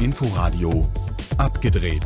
[0.00, 0.88] Inforadio
[1.38, 2.04] abgedreht.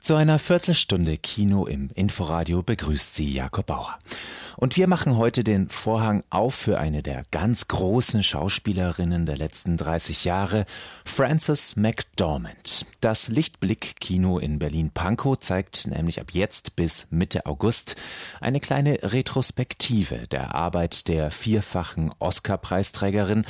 [0.00, 3.98] Zu einer Viertelstunde Kino im Inforadio begrüßt Sie Jakob Bauer.
[4.56, 9.76] Und wir machen heute den Vorhang auf für eine der ganz großen Schauspielerinnen der letzten
[9.76, 10.66] 30 Jahre,
[11.04, 12.86] Frances McDormand.
[13.00, 17.96] Das Lichtblick-Kino in Berlin-Pankow zeigt nämlich ab jetzt bis Mitte August
[18.40, 23.44] eine kleine Retrospektive der Arbeit der vierfachen Oscar-Preisträgerin.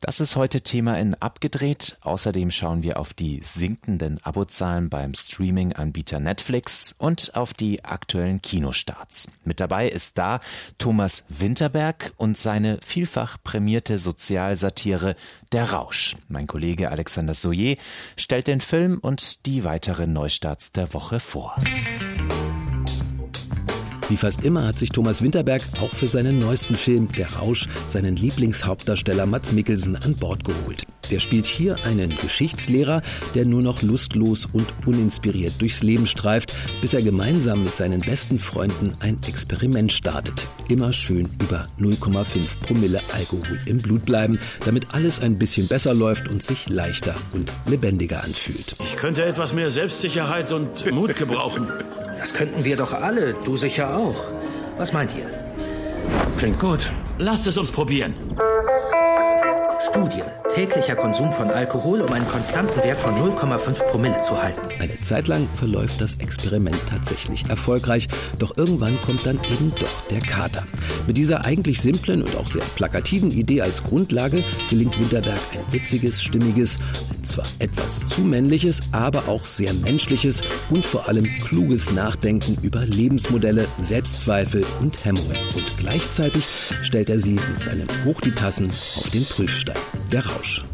[0.00, 1.96] Das ist heute Thema in Abgedreht.
[2.02, 9.28] Außerdem schauen wir auf die sinkenden Abozahlen beim Streaming-Anbieter Netflix und auf die aktuellen Kinostarts.
[9.44, 10.40] Mit dabei ist da
[10.78, 15.16] Thomas Winterberg und seine vielfach prämierte Sozialsatire
[15.52, 16.16] Der Rausch.
[16.28, 17.76] Mein Kollege Alexander Soyer
[18.16, 21.56] stellt den Film und die weiteren Neustarts der Woche vor.
[24.08, 28.16] Wie fast immer hat sich Thomas Winterberg auch für seinen neuesten Film Der Rausch seinen
[28.16, 30.84] Lieblingshauptdarsteller Mats Mikkelsen an Bord geholt.
[31.10, 33.02] Der spielt hier einen Geschichtslehrer,
[33.34, 38.38] der nur noch lustlos und uninspiriert durchs Leben streift, bis er gemeinsam mit seinen besten
[38.38, 40.48] Freunden ein Experiment startet.
[40.68, 46.28] Immer schön über 0,5 Promille Alkohol im Blut bleiben, damit alles ein bisschen besser läuft
[46.28, 48.76] und sich leichter und lebendiger anfühlt.
[48.84, 51.68] Ich könnte etwas mehr Selbstsicherheit und Mut gebrauchen.
[52.18, 54.28] Das könnten wir doch alle, du sicher auch.
[54.78, 55.26] Was meint ihr?
[56.38, 56.90] Klingt gut.
[57.18, 58.14] Lasst es uns probieren.
[59.90, 60.22] Studie.
[60.54, 64.60] Täglicher Konsum von Alkohol, um einen konstanten Wert von 0,5 Promille zu halten.
[64.80, 70.20] Eine Zeit lang verläuft das Experiment tatsächlich erfolgreich, doch irgendwann kommt dann eben doch der
[70.20, 70.64] Kater.
[71.06, 76.22] Mit dieser eigentlich simplen und auch sehr plakativen Idee als Grundlage gelingt Winterberg ein witziges,
[76.22, 76.78] stimmiges,
[77.12, 82.86] ein zwar etwas zu männliches, aber auch sehr menschliches und vor allem kluges Nachdenken über
[82.86, 85.36] Lebensmodelle, Selbstzweifel und Hemmungen.
[85.54, 86.46] Und gleichzeitig
[86.82, 89.73] stellt er sie mit seinem Hoch die Tassen auf den Prüfstein.
[90.12, 90.64] Der Rausch.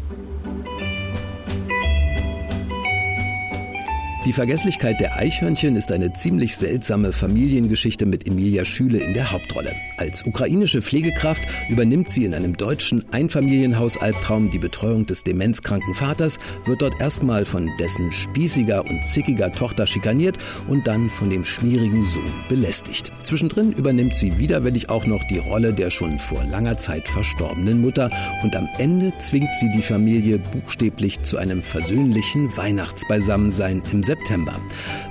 [4.23, 9.73] Die Vergesslichkeit der Eichhörnchen ist eine ziemlich seltsame Familiengeschichte mit Emilia Schüle in der Hauptrolle.
[9.97, 16.83] Als ukrainische Pflegekraft übernimmt sie in einem deutschen Einfamilienhaus-Albtraum die Betreuung des demenzkranken Vaters, wird
[16.83, 20.37] dort erstmal von dessen spießiger und zickiger Tochter schikaniert
[20.67, 23.11] und dann von dem schmierigen Sohn belästigt.
[23.23, 28.11] Zwischendrin übernimmt sie widerwillig auch noch die Rolle der schon vor langer Zeit verstorbenen Mutter
[28.43, 34.59] und am Ende zwingt sie die Familie buchstäblich zu einem versöhnlichen Weihnachtsbeisammensein im September.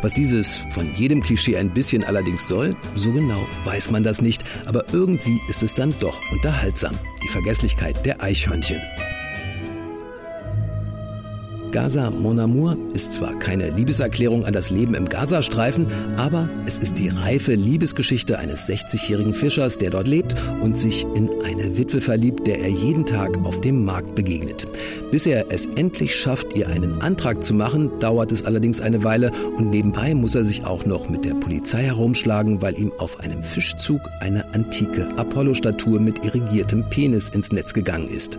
[0.03, 4.44] Was dieses von jedem Klischee ein bisschen allerdings soll, so genau weiß man das nicht,
[4.66, 6.99] aber irgendwie ist es dann doch unterhaltsam.
[7.22, 8.81] Die Vergesslichkeit der Eichhörnchen.
[11.72, 15.86] Gaza Mon Amour ist zwar keine Liebeserklärung an das Leben im Gazastreifen,
[16.16, 21.31] aber es ist die reife Liebesgeschichte eines 60-jährigen Fischers, der dort lebt und sich in
[21.44, 24.66] eine Witwe verliebt, der er jeden Tag auf dem Markt begegnet.
[25.12, 29.31] Bis er es endlich schafft, ihr einen Antrag zu machen, dauert es allerdings eine Weile
[29.56, 33.44] und nebenbei muss er sich auch noch mit der Polizei herumschlagen, weil ihm auf einem
[33.44, 38.38] Fischzug eine antike Apollo-Statue mit irrigiertem Penis ins Netz gegangen ist.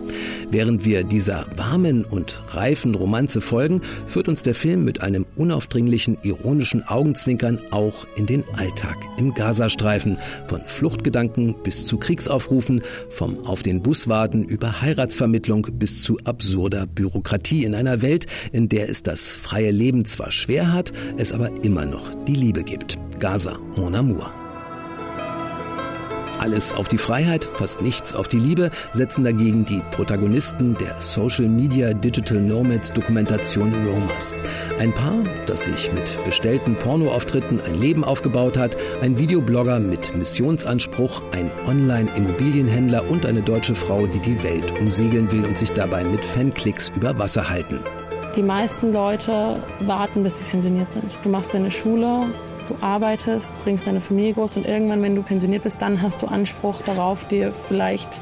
[0.50, 6.18] Während wir dieser warmen und reifen Roman folgen, führt uns der Film mit einem unaufdringlichen,
[6.22, 10.18] ironischen Augenzwinkern auch in den Alltag im Gazastreifen.
[10.48, 16.86] Von Fluchtgedanken bis zu Kriegsaufrufen, vom auf den Bus warten über Heiratsvermittlung bis zu absurder
[16.86, 21.50] Bürokratie in einer Welt, in der es das freie Leben zwar schwer hat, es aber
[21.64, 22.96] immer noch die Liebe gibt.
[23.18, 24.41] Gaza, mon amour.
[26.42, 31.46] Alles auf die Freiheit, fast nichts auf die Liebe setzen dagegen die Protagonisten der Social
[31.46, 34.34] Media Digital Nomads Dokumentation Romas.
[34.80, 41.22] Ein Paar, das sich mit bestellten Pornoauftritten ein Leben aufgebaut hat, ein Videoblogger mit Missionsanspruch,
[41.30, 46.24] ein Online-Immobilienhändler und eine deutsche Frau, die die Welt umsegeln will und sich dabei mit
[46.24, 47.78] Fanklicks über Wasser halten.
[48.34, 51.16] Die meisten Leute warten, bis sie pensioniert sind.
[51.22, 52.26] Du machst deine Schule,
[52.72, 56.26] du arbeitest, bringst deine Familie groß und irgendwann, wenn du pensioniert bist, dann hast du
[56.26, 58.20] Anspruch darauf, dir vielleicht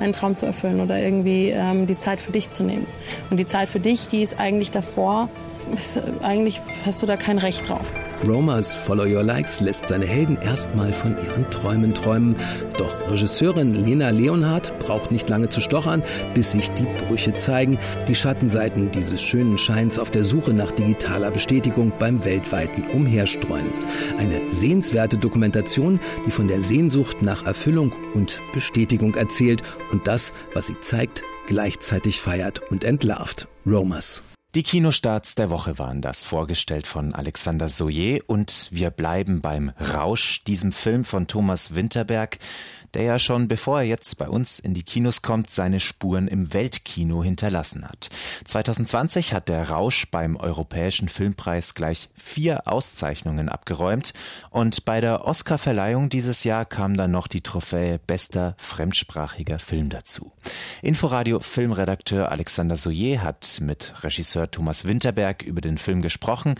[0.00, 2.86] einen Traum zu erfüllen oder irgendwie ähm, die Zeit für dich zu nehmen.
[3.30, 5.28] Und die Zeit für dich, die ist eigentlich davor,
[5.74, 7.92] ist, eigentlich hast du da kein Recht drauf.
[8.26, 12.36] Romas Follow Your Likes lässt seine Helden erstmal von ihren Träumen träumen.
[12.76, 16.02] Doch Regisseurin Lena Leonhardt braucht nicht lange zu stochern,
[16.34, 17.78] bis sich die Brüche zeigen,
[18.08, 23.72] die Schattenseiten dieses schönen Scheins auf der Suche nach digitaler Bestätigung beim weltweiten Umherstreuen.
[24.18, 29.62] Eine sehenswerte Dokumentation, die von der Sehnsucht nach Erfüllung und Bestätigung erzählt
[29.92, 33.46] und das, was sie zeigt, gleichzeitig feiert und entlarvt.
[33.66, 34.22] Romas.
[34.54, 38.20] Die Kinostarts der Woche waren das, vorgestellt von Alexander Soyer.
[38.26, 42.38] Und wir bleiben beim Rausch, diesem Film von Thomas Winterberg,
[42.94, 46.52] der ja schon bevor er jetzt bei uns in die Kinos kommt, seine Spuren im
[46.52, 48.10] Weltkino hinterlassen hat.
[48.44, 54.14] 2020 hat der Rausch beim Europäischen Filmpreis gleich vier Auszeichnungen abgeräumt
[54.50, 60.32] und bei der Oscarverleihung dieses Jahr kam dann noch die Trophäe bester fremdsprachiger Film dazu.
[60.82, 66.54] Inforadio Filmredakteur Alexander Soyer hat mit Regisseur Thomas Winterberg über den Film gesprochen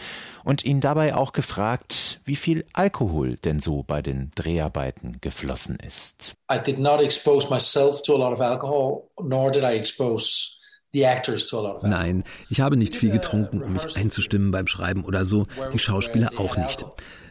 [0.45, 6.18] und ihn dabei auch gefragt, wie viel Alkohol denn so bei den Dreharbeiten geflossen ist.
[6.50, 10.59] I did not expose myself to a lot of alcohol, nor did I expose
[11.82, 16.31] Nein, ich habe nicht viel getrunken, um mich einzustimmen beim Schreiben oder so, die Schauspieler
[16.38, 16.87] auch nicht.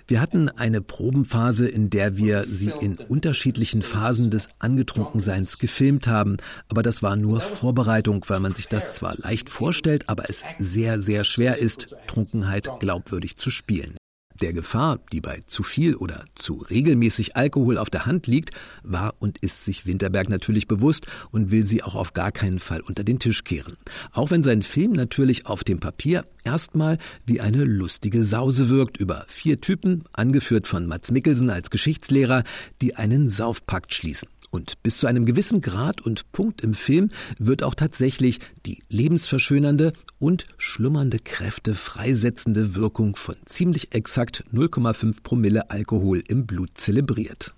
[0.06, 6.38] Wir hatten eine Probenphase, in der wir sie in unterschiedlichen Phasen des Angetrunkenseins gefilmt haben.
[6.70, 11.02] Aber das war nur Vorbereitung, weil man sich das zwar leicht vorstellt, aber es sehr,
[11.02, 13.98] sehr schwer ist, Trunkenheit glaubwürdig zu spielen.
[14.42, 18.52] Der Gefahr, die bei zu viel oder zu regelmäßig Alkohol auf der Hand liegt,
[18.84, 22.82] war und ist sich Winterberg natürlich bewusst und will sie auch auf gar keinen Fall
[22.82, 23.78] unter den Tisch kehren.
[24.12, 29.26] Auch wenn sein Film natürlich auf dem Papier erstmal wie eine lustige Sause wirkt über
[29.28, 32.44] vier Typen, angeführt von Mats Mikkelsen als Geschichtslehrer,
[32.82, 34.30] die einen Saufpakt schließen.
[34.50, 39.94] Und bis zu einem gewissen Grad und Punkt im Film wird auch tatsächlich die lebensverschönernde
[40.20, 47.54] und schlummernde Kräfte freisetzende Wirkung von ziemlich exakt 0,5 Promille Alkohol im Blut zelebriert.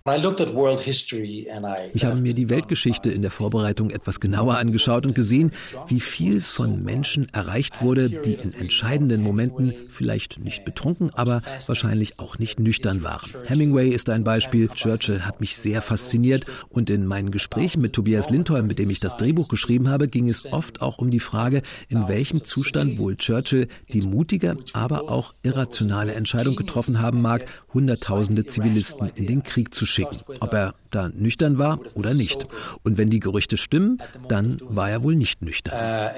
[1.93, 5.51] Ich habe mir die Weltgeschichte in der Vorbereitung etwas genauer angeschaut und gesehen,
[5.87, 12.19] wie viel von Menschen erreicht wurde, die in entscheidenden Momenten vielleicht nicht betrunken, aber wahrscheinlich
[12.19, 13.29] auch nicht nüchtern waren.
[13.45, 18.29] Hemingway ist ein Beispiel, Churchill hat mich sehr fasziniert und in meinen Gesprächen mit Tobias
[18.29, 21.61] Lindholm, mit dem ich das Drehbuch geschrieben habe, ging es oft auch um die Frage,
[21.87, 28.45] in welchem Zustand wohl Churchill die mutige, aber auch irrationale Entscheidung getroffen haben mag, Hunderttausende
[28.45, 30.17] Zivilisten in den Krieg zu schicken.
[30.39, 32.47] Ob er da nüchtern war oder nicht.
[32.83, 35.75] Und wenn die Gerüchte stimmen, dann war er wohl nicht nüchtern.
[35.75, 36.09] Uh,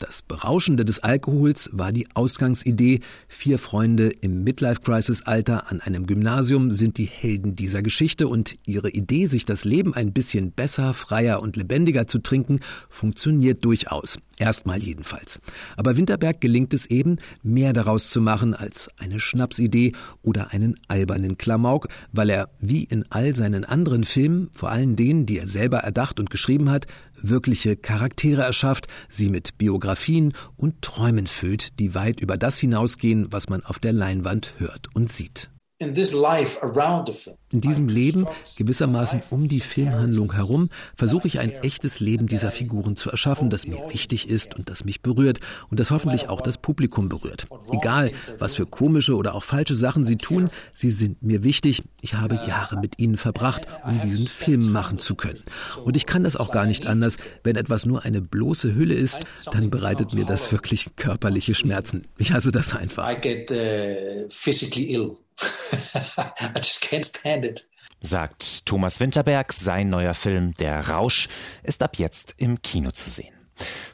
[0.00, 3.00] das Berauschende des Alkohols war die Ausgangsidee.
[3.28, 9.26] Vier Freunde im Midlife-Crisis-Alter an einem Gymnasium sind die Helden dieser Geschichte und ihre Idee,
[9.26, 14.18] sich das Leben ein bisschen besser, freier und lebendiger zu trinken, funktioniert durchaus.
[14.40, 15.38] Erstmal jedenfalls.
[15.76, 19.92] Aber Winterberg gelingt es eben, mehr daraus zu machen als eine Schnapsidee
[20.22, 25.26] oder einen albernen Klamauk, weil er, wie in all seinen anderen Filmen, vor allem denen,
[25.26, 26.86] die er selber erdacht und geschrieben hat,
[27.20, 33.50] wirkliche Charaktere erschafft, sie mit Biografien und Träumen füllt, die weit über das hinausgehen, was
[33.50, 35.50] man auf der Leinwand hört und sieht.
[35.82, 42.96] In diesem Leben, gewissermaßen um die Filmhandlung herum, versuche ich ein echtes Leben dieser Figuren
[42.96, 45.40] zu erschaffen, das mir wichtig ist und das mich berührt
[45.70, 47.46] und das hoffentlich auch das Publikum berührt.
[47.72, 51.82] Egal, was für komische oder auch falsche Sachen sie tun, sie sind mir wichtig.
[52.02, 55.40] Ich habe Jahre mit ihnen verbracht, um diesen Film machen zu können.
[55.82, 57.16] Und ich kann das auch gar nicht anders.
[57.42, 59.18] Wenn etwas nur eine bloße Hülle ist,
[59.50, 62.06] dann bereitet mir das wirklich körperliche Schmerzen.
[62.18, 63.10] Ich hasse das einfach.
[63.10, 65.16] I get, uh, physically ill.
[66.40, 67.68] I just can't stand it.
[68.00, 71.28] Sagt Thomas Winterberg, sein neuer Film Der Rausch
[71.62, 73.34] ist ab jetzt im Kino zu sehen.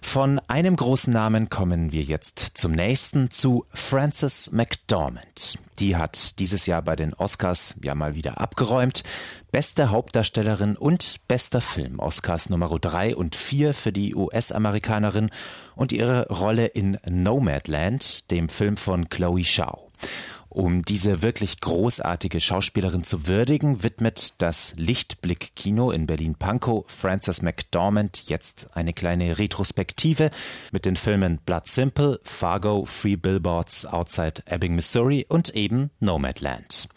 [0.00, 5.58] Von einem großen Namen kommen wir jetzt zum nächsten, zu Frances McDormand.
[5.80, 9.02] Die hat dieses Jahr bei den Oscars ja mal wieder abgeräumt.
[9.50, 11.98] Beste Hauptdarstellerin und bester Film.
[11.98, 15.30] Oscars Nummer 3 und 4 für die US-Amerikanerin
[15.74, 19.90] und ihre Rolle in Nomadland, dem Film von Chloe Shao.
[20.48, 28.28] Um diese wirklich großartige Schauspielerin zu würdigen, widmet das Lichtblick Kino in Berlin-Pankow Frances McDormand
[28.28, 30.30] jetzt eine kleine Retrospektive
[30.72, 36.88] mit den Filmen Blood Simple, Fargo, Free Billboards Outside Ebbing, Missouri und eben Nomadland.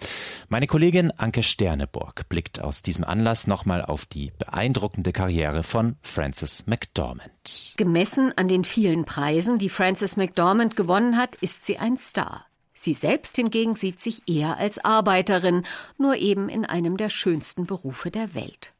[0.48, 6.66] Meine Kollegin Anke Sterneburg blickt aus diesem Anlass nochmal auf die beeindruckende Karriere von Frances
[6.68, 7.74] McDormand.
[7.78, 12.46] Gemessen an den vielen Preisen, die Frances McDormand gewonnen hat, ist sie ein Star.
[12.82, 15.66] Sie selbst hingegen sieht sich eher als Arbeiterin,
[15.98, 18.72] nur eben in einem der schönsten Berufe der Welt.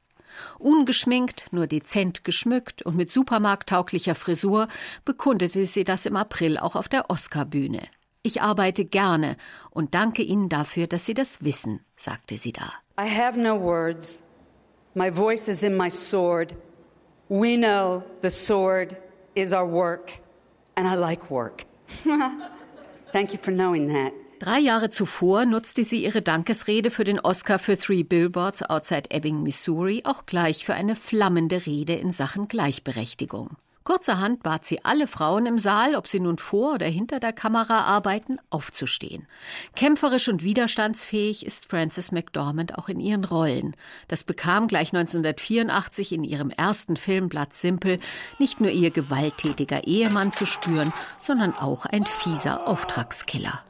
[0.58, 4.70] Ungeschminkt, nur dezent geschmückt und mit supermarkttauglicher Frisur
[5.04, 7.82] bekundete sie das im April auch auf der Oscarbühne.
[8.24, 9.36] Ich arbeite gerne
[9.70, 12.72] und danke Ihnen dafür, dass Sie das wissen, sagte sie da.
[12.98, 14.24] I have no words.
[14.96, 16.56] My voice is in my sword.
[17.28, 18.96] We know the sword
[19.36, 20.22] is our work
[20.78, 21.66] and I like work.
[23.12, 24.14] Thank you for knowing that.
[24.40, 29.44] Drei Jahre zuvor nutzte sie ihre Dankesrede für den Oscar für Three Billboards Outside Ebbing,
[29.44, 33.58] Missouri auch gleich für eine flammende Rede in Sachen Gleichberechtigung.
[33.84, 37.82] Kurzerhand bat sie alle Frauen im Saal, ob sie nun vor oder hinter der Kamera
[37.86, 39.28] arbeiten, aufzustehen.
[39.76, 43.76] Kämpferisch und widerstandsfähig ist Frances McDormand auch in ihren Rollen.
[44.08, 48.00] Das bekam gleich 1984 in ihrem ersten Film Blood Simple
[48.38, 53.64] nicht nur ihr gewalttätiger Ehemann zu spüren, sondern auch ein fieser Auftragskiller.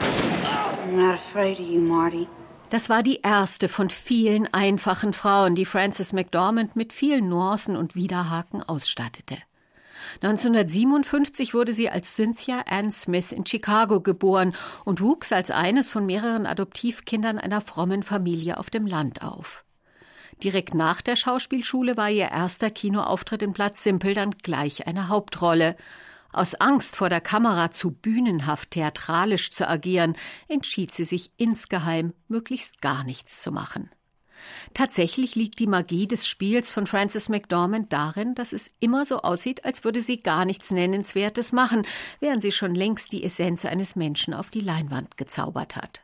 [0.00, 2.26] I'm not afraid of you, Marty.
[2.72, 7.94] Das war die erste von vielen einfachen Frauen, die Frances McDormand mit vielen Nuancen und
[7.94, 9.36] Widerhaken ausstattete.
[10.22, 14.54] 1957 wurde sie als Cynthia Ann Smith in Chicago geboren
[14.86, 19.66] und wuchs als eines von mehreren Adoptivkindern einer frommen Familie auf dem Land auf.
[20.42, 25.76] Direkt nach der Schauspielschule war ihr erster Kinoauftritt in Platz Simpel dann gleich eine Hauptrolle.
[26.32, 30.16] Aus Angst vor der Kamera zu bühnenhaft theatralisch zu agieren,
[30.48, 33.90] entschied sie sich insgeheim, möglichst gar nichts zu machen.
[34.74, 39.64] Tatsächlich liegt die Magie des Spiels von Frances McDormand darin, dass es immer so aussieht,
[39.64, 41.86] als würde sie gar nichts Nennenswertes machen,
[42.20, 46.02] während sie schon längst die Essenz eines Menschen auf die Leinwand gezaubert hat.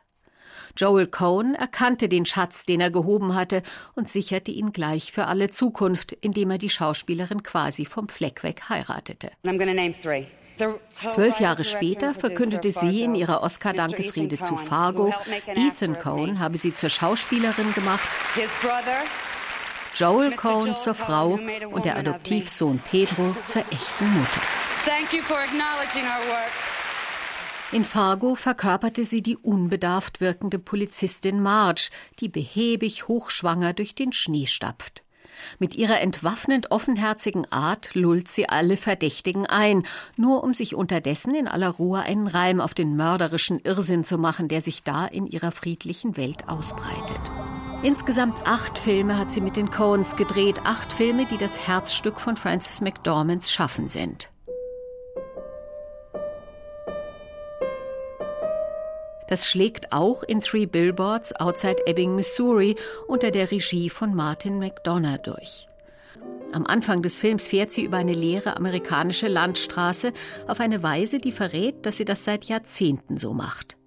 [0.75, 3.63] Joel Cohn erkannte den Schatz, den er gehoben hatte,
[3.95, 8.63] und sicherte ihn gleich für alle Zukunft, indem er die Schauspielerin quasi vom Fleck weg
[8.69, 9.31] heiratete.
[11.11, 15.13] Zwölf Jahre später verkündete sie in ihrer Oscar-Dankesrede zu Fargo,
[15.47, 18.07] Ethan Cohn habe sie zur Schauspielerin gemacht,
[19.95, 21.39] Joel Cohn zur Frau
[21.71, 24.41] und der Adoptivsohn Pedro zur echten Mutter.
[24.85, 26.78] Thank you for acknowledging our work.
[27.71, 34.47] In Fargo verkörperte sie die unbedarft wirkende Polizistin Marge, die behäbig hochschwanger durch den Schnee
[34.47, 35.03] stapft.
[35.59, 39.83] Mit ihrer entwaffnend offenherzigen Art lullt sie alle Verdächtigen ein,
[40.17, 44.47] nur um sich unterdessen in aller Ruhe einen Reim auf den mörderischen Irrsinn zu machen,
[44.47, 47.31] der sich da in ihrer friedlichen Welt ausbreitet.
[47.83, 52.35] Insgesamt acht Filme hat sie mit den Coens gedreht, acht Filme, die das Herzstück von
[52.35, 54.29] Frances McDormands Schaffen sind.
[59.29, 62.75] Das schlägt auch in Three Billboards Outside Ebbing, Missouri
[63.07, 65.67] unter der Regie von Martin McDonough durch.
[66.51, 70.13] Am Anfang des Films fährt sie über eine leere amerikanische Landstraße
[70.47, 73.77] auf eine Weise, die verrät, dass sie das seit Jahrzehnten so macht.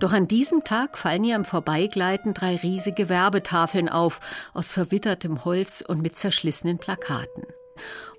[0.00, 4.18] Doch an diesem Tag fallen ihr im Vorbeigleiten drei riesige Werbetafeln auf,
[4.52, 7.44] aus verwittertem Holz und mit zerschlissenen Plakaten.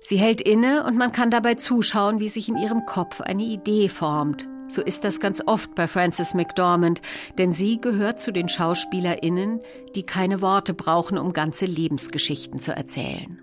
[0.00, 3.90] Sie hält inne und man kann dabei zuschauen, wie sich in ihrem Kopf eine Idee
[3.90, 4.48] formt.
[4.68, 7.02] So ist das ganz oft bei Frances McDormand,
[7.38, 9.60] denn sie gehört zu den SchauspielerInnen,
[9.94, 13.40] die keine Worte brauchen, um ganze Lebensgeschichten zu erzählen.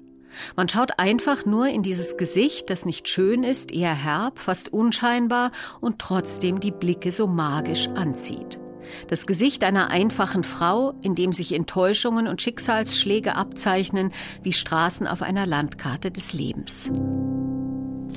[0.55, 5.51] Man schaut einfach nur in dieses Gesicht, das nicht schön ist, eher herb, fast unscheinbar
[5.81, 8.59] und trotzdem die Blicke so magisch anzieht.
[9.07, 14.11] Das Gesicht einer einfachen Frau, in dem sich Enttäuschungen und Schicksalsschläge abzeichnen
[14.41, 16.91] wie Straßen auf einer Landkarte des Lebens.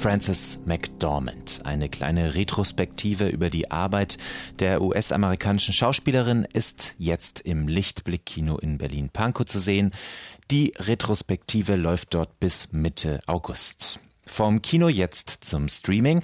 [0.04, 1.62] Frances McDormand.
[1.64, 4.18] Eine kleine Retrospektive über die Arbeit
[4.58, 9.92] der US-amerikanischen Schauspielerin ist jetzt im Lichtblick-Kino in Berlin-Pankow zu sehen.
[10.50, 13.98] Die Retrospektive läuft dort bis Mitte August.
[14.26, 16.20] Vom Kino jetzt zum Streaming.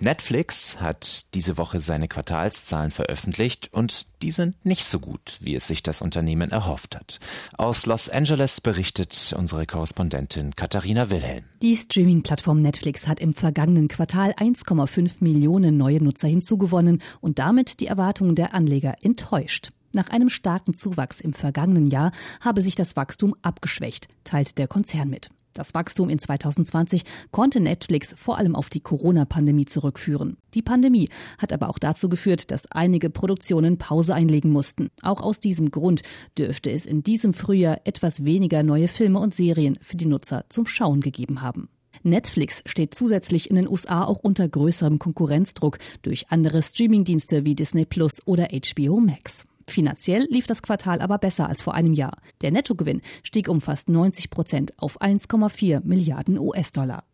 [0.00, 5.66] Netflix hat diese Woche seine Quartalszahlen veröffentlicht und die sind nicht so gut, wie es
[5.66, 7.20] sich das Unternehmen erhofft hat.
[7.56, 11.44] Aus Los Angeles berichtet unsere Korrespondentin Katharina Wilhelm.
[11.62, 17.86] Die Streaming-Plattform Netflix hat im vergangenen Quartal 1,5 Millionen neue Nutzer hinzugewonnen und damit die
[17.86, 19.70] Erwartungen der Anleger enttäuscht.
[19.92, 22.10] Nach einem starken Zuwachs im vergangenen Jahr
[22.40, 25.30] habe sich das Wachstum abgeschwächt, teilt der Konzern mit.
[25.54, 30.36] Das Wachstum in 2020 konnte Netflix vor allem auf die Corona-Pandemie zurückführen.
[30.52, 31.08] Die Pandemie
[31.38, 34.90] hat aber auch dazu geführt, dass einige Produktionen Pause einlegen mussten.
[35.00, 36.02] Auch aus diesem Grund
[36.36, 40.66] dürfte es in diesem Frühjahr etwas weniger neue Filme und Serien für die Nutzer zum
[40.66, 41.68] Schauen gegeben haben.
[42.02, 47.86] Netflix steht zusätzlich in den USA auch unter größerem Konkurrenzdruck durch andere Streamingdienste wie Disney
[47.86, 49.44] Plus oder HBO Max.
[49.66, 52.18] Finanziell lief das Quartal aber besser als vor einem Jahr.
[52.42, 57.04] Der Nettogewinn stieg um fast 90 Prozent auf 1,4 Milliarden US-Dollar.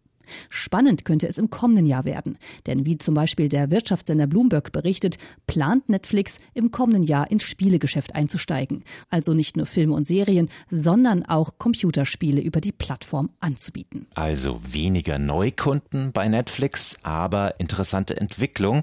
[0.49, 5.17] Spannend könnte es im kommenden Jahr werden, denn wie zum Beispiel der Wirtschaftssender Bloomberg berichtet,
[5.47, 11.25] plant Netflix im kommenden Jahr ins Spielegeschäft einzusteigen, also nicht nur Filme und Serien, sondern
[11.25, 14.07] auch Computerspiele über die Plattform anzubieten.
[14.15, 18.83] Also weniger Neukunden bei Netflix, aber interessante Entwicklung.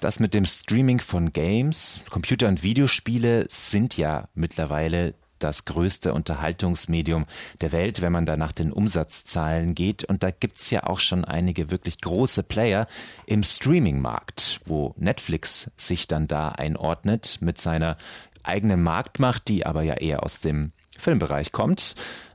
[0.00, 7.26] Das mit dem Streaming von Games, Computer- und Videospiele sind ja mittlerweile das größte Unterhaltungsmedium
[7.60, 10.04] der Welt, wenn man da nach den Umsatzzahlen geht.
[10.04, 12.86] Und da gibt's ja auch schon einige wirklich große Player
[13.26, 17.96] im Streaming-Markt, wo Netflix sich dann da einordnet mit seiner
[18.42, 21.94] eigenen Marktmacht, die aber ja eher aus dem Filmbereich kommt.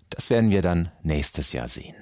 [0.10, 1.96] Das werden wir dann nächstes Jahr sehen.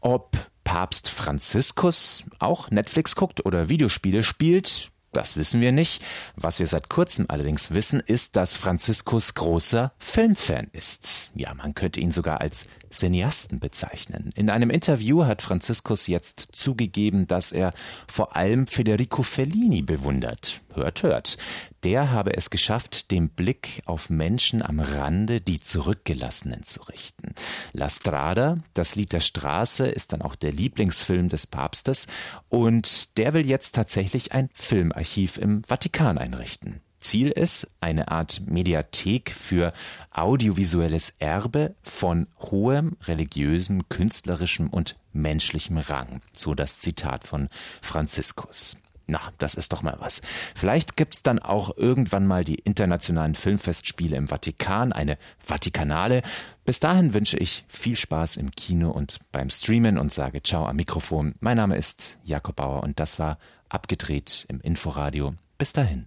[0.00, 6.02] Ob Papst Franziskus auch Netflix guckt oder Videospiele spielt, das wissen wir nicht.
[6.36, 11.25] Was wir seit kurzem allerdings wissen, ist, dass Franziskus großer Filmfan ist.
[11.38, 14.30] Ja, man könnte ihn sogar als Cineasten bezeichnen.
[14.34, 17.74] In einem Interview hat Franziskus jetzt zugegeben, dass er
[18.08, 20.62] vor allem Federico Fellini bewundert.
[20.72, 21.36] Hört, hört.
[21.84, 27.34] Der habe es geschafft, den Blick auf Menschen am Rande, die Zurückgelassenen zu richten.
[27.74, 32.06] La Strada, das Lied der Straße, ist dann auch der Lieblingsfilm des Papstes
[32.48, 36.80] und der will jetzt tatsächlich ein Filmarchiv im Vatikan einrichten.
[37.06, 39.72] Ziel ist eine Art Mediathek für
[40.10, 46.20] audiovisuelles Erbe von hohem religiösem, künstlerischem und menschlichem Rang.
[46.32, 47.48] So das Zitat von
[47.80, 48.76] Franziskus.
[49.06, 50.20] Na, das ist doch mal was.
[50.56, 56.22] Vielleicht gibt's dann auch irgendwann mal die internationalen Filmfestspiele im Vatikan, eine Vatikanale.
[56.64, 60.74] Bis dahin wünsche ich viel Spaß im Kino und beim Streamen und sage Ciao am
[60.74, 61.36] Mikrofon.
[61.38, 65.34] Mein Name ist Jakob Bauer und das war abgedreht im Inforadio.
[65.56, 66.06] Bis dahin.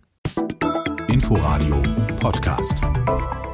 [1.12, 1.82] Inforadio
[2.20, 3.49] Podcast.